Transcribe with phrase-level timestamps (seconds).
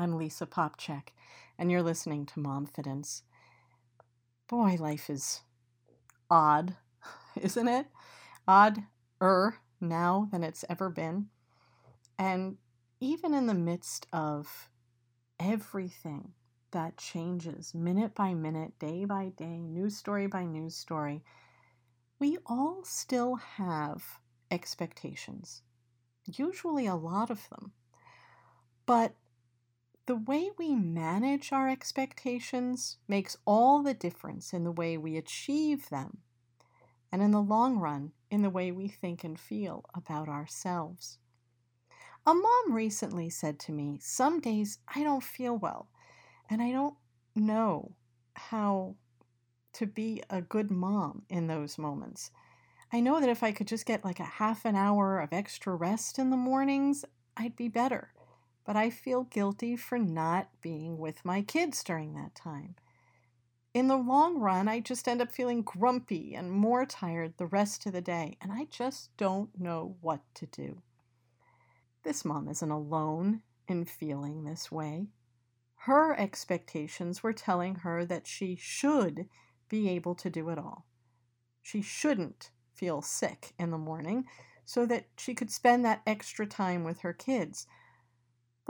[0.00, 1.08] I'm Lisa Popcak,
[1.58, 3.20] and you're listening to Momfidence.
[4.48, 5.42] Boy, life is
[6.30, 6.74] odd,
[7.38, 7.84] isn't it?
[8.48, 11.26] Odder now than it's ever been.
[12.18, 12.56] And
[12.98, 14.70] even in the midst of
[15.38, 16.32] everything
[16.70, 21.22] that changes minute by minute, day by day, news story by news story,
[22.18, 24.02] we all still have
[24.50, 25.60] expectations,
[26.24, 27.72] usually a lot of them.
[28.86, 29.14] But
[30.10, 35.88] the way we manage our expectations makes all the difference in the way we achieve
[35.88, 36.18] them,
[37.12, 41.18] and in the long run, in the way we think and feel about ourselves.
[42.26, 45.88] A mom recently said to me, Some days I don't feel well,
[46.50, 46.96] and I don't
[47.36, 47.94] know
[48.34, 48.96] how
[49.74, 52.32] to be a good mom in those moments.
[52.92, 55.72] I know that if I could just get like a half an hour of extra
[55.72, 57.04] rest in the mornings,
[57.36, 58.12] I'd be better
[58.64, 62.76] but I feel guilty for not being with my kids during that time.
[63.72, 67.86] In the long run, I just end up feeling grumpy and more tired the rest
[67.86, 70.82] of the day, and I just don't know what to do.
[72.02, 75.06] This mom isn't alone in feeling this way.
[75.84, 79.28] Her expectations were telling her that she should
[79.68, 80.86] be able to do it all.
[81.62, 84.26] She shouldn't feel sick in the morning
[84.64, 87.66] so that she could spend that extra time with her kids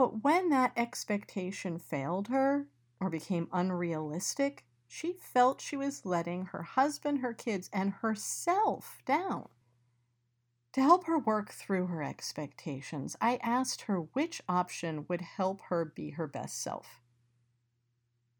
[0.01, 2.65] but when that expectation failed her
[2.99, 9.47] or became unrealistic, she felt she was letting her husband, her kids, and herself down.
[10.73, 15.85] To help her work through her expectations, I asked her which option would help her
[15.85, 17.03] be her best self.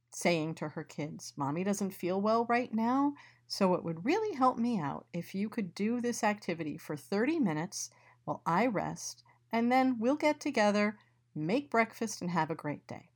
[0.09, 3.13] Saying to her kids, Mommy doesn't feel well right now,
[3.47, 7.37] so it would really help me out if you could do this activity for 30
[7.37, 7.91] minutes
[8.23, 10.97] while I rest, and then we'll get together
[11.35, 13.09] make breakfast, and have a great day.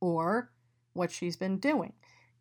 [0.00, 0.50] Or
[0.92, 1.92] what she's been doing,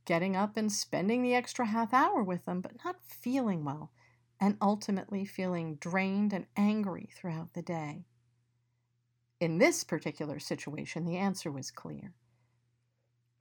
[0.06, 3.92] getting up and spending the extra half hour with them, but not feeling well,
[4.40, 8.06] and ultimately feeling drained and angry throughout the day.
[9.40, 12.14] In this particular situation, the answer was clear.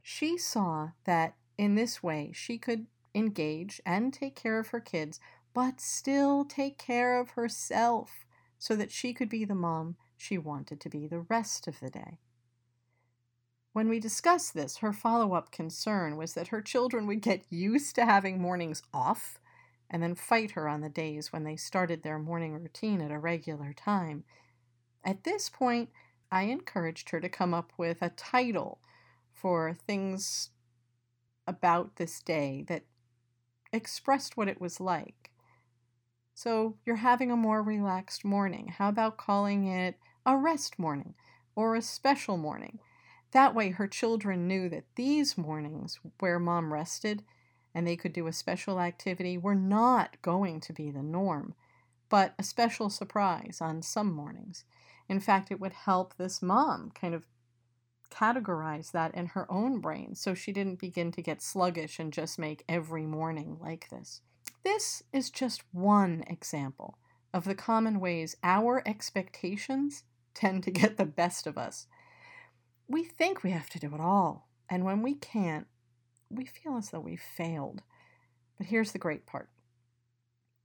[0.02, 5.20] She saw that in this way she could engage and take care of her kids,
[5.54, 8.26] but still take care of herself
[8.58, 11.90] so that she could be the mom she wanted to be the rest of the
[11.90, 12.18] day.
[13.72, 17.96] When we discussed this, her follow up concern was that her children would get used
[17.96, 19.40] to having mornings off
[19.90, 23.18] and then fight her on the days when they started their morning routine at a
[23.18, 24.24] regular time.
[25.04, 25.90] At this point,
[26.30, 28.80] I encouraged her to come up with a title
[29.32, 30.50] for things
[31.46, 32.84] about this day that
[33.72, 35.23] expressed what it was like.
[36.34, 38.74] So, you're having a more relaxed morning.
[38.76, 41.14] How about calling it a rest morning
[41.54, 42.80] or a special morning.
[43.32, 47.22] That way, her children knew that these mornings where mom rested
[47.74, 51.54] and they could do a special activity were not going to be the norm,
[52.08, 54.64] but a special surprise on some mornings.
[55.08, 57.26] In fact, it would help this mom kind of
[58.10, 62.38] categorize that in her own brain so she didn't begin to get sluggish and just
[62.38, 64.20] make every morning like this.
[64.64, 66.96] This is just one example
[67.34, 71.86] of the common ways our expectations tend to get the best of us.
[72.88, 75.66] We think we have to do it all, and when we can't,
[76.30, 77.82] we feel as though we've failed.
[78.56, 79.50] But here's the great part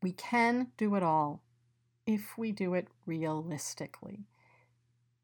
[0.01, 1.44] we can do it all
[2.06, 4.27] if we do it realistically.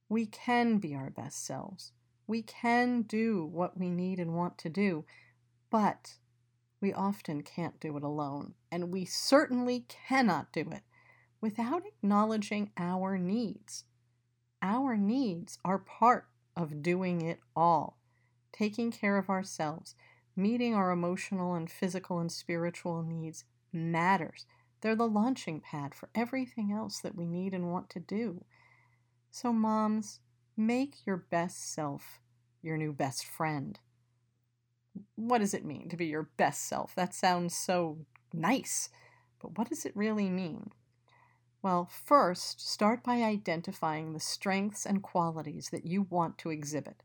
[0.10, 1.94] We can be our best selves.
[2.28, 5.06] We can do what we need and want to do,
[5.70, 6.16] but
[6.82, 10.84] we often can't do it alone, and we certainly cannot do it
[11.42, 13.86] without acknowledging our needs.
[14.62, 17.98] Our needs are part of doing it all,
[18.52, 19.96] taking care of ourselves,
[20.36, 24.46] meeting our emotional and physical and spiritual needs matters.
[24.82, 28.44] They're the launching pad for everything else that we need and want to do.
[29.32, 30.20] So, moms,
[30.56, 32.20] make your best self
[32.66, 33.80] your new best friend.
[35.16, 36.96] What does it mean to be your best self?
[36.96, 38.90] That sounds so nice,
[39.42, 40.72] but what does it really mean?
[41.62, 47.04] Well, first, start by identifying the strengths and qualities that you want to exhibit.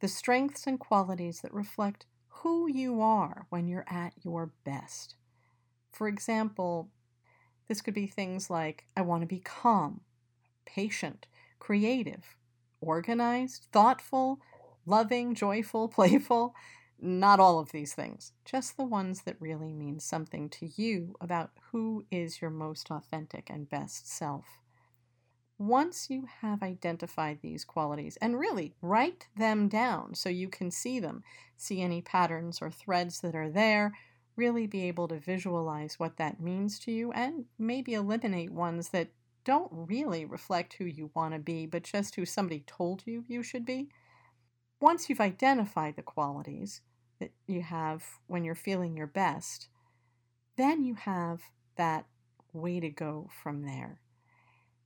[0.00, 5.16] the strengths and qualities that reflect who you are when you're at your best.
[5.90, 6.90] For example,
[7.68, 10.02] this could be things like I want to be calm,
[10.66, 11.26] patient,
[11.58, 12.36] creative,
[12.80, 14.40] organized, thoughtful,
[14.86, 16.54] loving, joyful, playful.
[17.04, 21.50] Not all of these things, just the ones that really mean something to you about
[21.72, 24.60] who is your most authentic and best self.
[25.58, 31.00] Once you have identified these qualities, and really write them down so you can see
[31.00, 31.24] them,
[31.56, 33.98] see any patterns or threads that are there,
[34.36, 39.08] really be able to visualize what that means to you, and maybe eliminate ones that
[39.44, 43.42] don't really reflect who you want to be, but just who somebody told you you
[43.42, 43.88] should be.
[44.80, 46.80] Once you've identified the qualities
[47.22, 49.68] that you have when you're feeling your best,
[50.56, 51.42] then you have
[51.76, 52.04] that
[52.52, 54.00] way to go from there.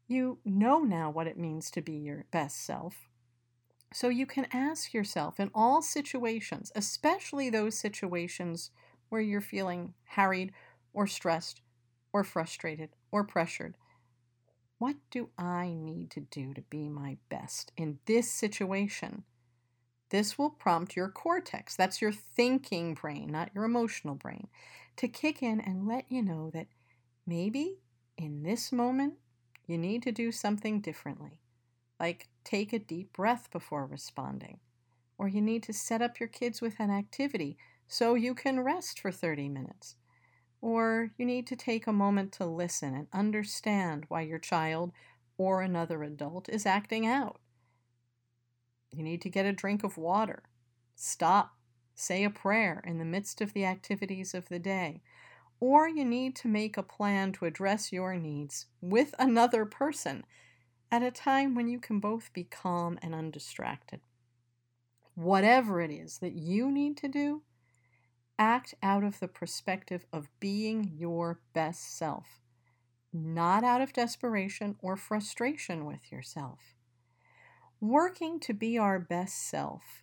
[0.07, 3.09] You know now what it means to be your best self.
[3.95, 8.71] So you can ask yourself in all situations, especially those situations
[9.09, 10.53] where you're feeling harried
[10.93, 11.63] or stressed
[12.13, 13.77] or frustrated or pressured,
[14.77, 19.25] what do I need to do to be my best in this situation?
[20.11, 24.49] This will prompt your cortex, that's your thinking brain, not your emotional brain,
[24.97, 26.69] to kick in and let you know that
[27.27, 27.79] maybe
[28.17, 29.15] in this moment
[29.67, 31.41] you need to do something differently,
[31.99, 34.61] like take a deep breath before responding,
[35.19, 37.57] or you need to set up your kids with an activity
[37.89, 39.97] so you can rest for 30 minutes,
[40.61, 44.93] or you need to take a moment to listen and understand why your child
[45.37, 47.41] or another adult is acting out.
[48.93, 50.45] You need to get a drink of water,
[50.95, 51.57] stop,
[51.95, 55.03] say a prayer in the midst of the activities of the day,
[55.61, 60.25] or you need to make a plan to address your needs with another person
[60.91, 64.01] at a time when you can both be calm and undistracted.
[65.15, 67.43] Whatever it is that you need to do,
[68.39, 72.41] act out of the perspective of being your best self,
[73.13, 76.76] not out of desperation or frustration with yourself.
[77.81, 80.03] Working to be our best self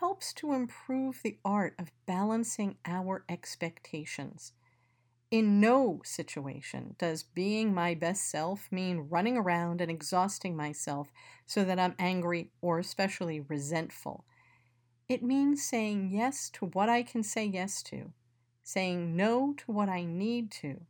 [0.00, 4.52] helps to improve the art of balancing our expectations.
[5.30, 11.12] In no situation does being my best self mean running around and exhausting myself
[11.44, 14.24] so that I'm angry or especially resentful.
[15.10, 18.12] It means saying yes to what I can say yes to,
[18.62, 20.80] saying no to what I need to,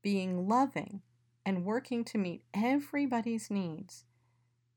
[0.00, 1.02] being loving,
[1.44, 4.06] and working to meet everybody's needs,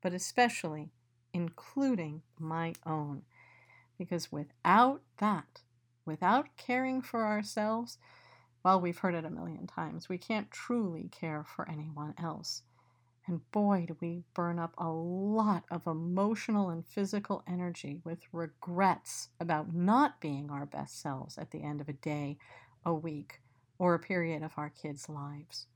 [0.02, 0.90] but especially
[1.32, 3.22] including my own.
[3.98, 5.62] Because without that,
[6.04, 7.98] without caring for ourselves,
[8.64, 12.62] well, we've heard it a million times, we can't truly care for anyone else.
[13.26, 19.28] And boy, do we burn up a lot of emotional and physical energy with regrets
[19.38, 22.38] about not being our best selves at the end of a day,
[22.86, 23.40] a week,
[23.78, 25.66] or a period of our kids' lives.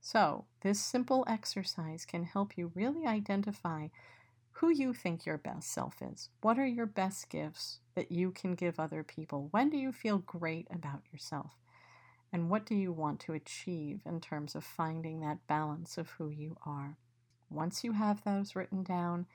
[0.00, 3.88] So, this simple exercise can help you really identify
[4.52, 6.30] who you think your best self is.
[6.40, 9.48] What are your best gifts that you can give other people?
[9.50, 11.52] When do you feel great about yourself?
[12.32, 16.28] And what do you want to achieve in terms of finding that balance of who
[16.28, 16.96] you are?
[17.50, 19.26] Once you have those written down,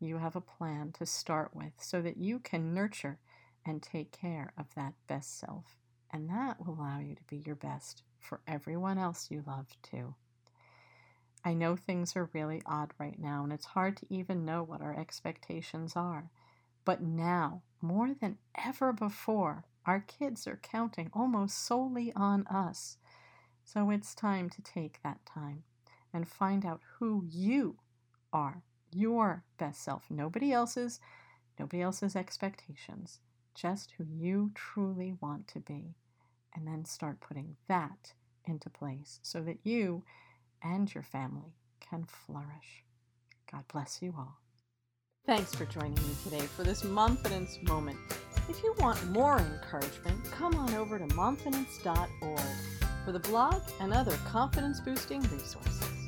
[0.00, 3.18] you have a plan to start with so that you can nurture
[3.64, 5.79] and take care of that best self.
[6.12, 10.14] And that will allow you to be your best for everyone else you love too.
[11.44, 14.82] I know things are really odd right now, and it's hard to even know what
[14.82, 16.30] our expectations are.
[16.84, 22.98] But now, more than ever before, our kids are counting almost solely on us.
[23.64, 25.62] So it's time to take that time
[26.12, 27.76] and find out who you
[28.32, 28.62] are,
[28.92, 31.00] your best self, nobody else's,
[31.58, 33.20] nobody else's expectations,
[33.54, 35.94] just who you truly want to be.
[36.54, 38.12] And then start putting that
[38.44, 40.02] into place so that you
[40.62, 42.84] and your family can flourish.
[43.50, 44.40] God bless you all.
[45.26, 47.98] Thanks for joining me today for this Momfidence moment.
[48.48, 52.40] If you want more encouragement, come on over to momfidence.org
[53.04, 55.99] for the blog and other confidence boosting resources.